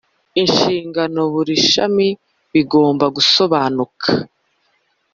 inshingano 0.41 1.19
buri 1.33 1.53
shami 1.69 2.07
bigomba 2.53 3.05
gusobanuka 3.15 4.07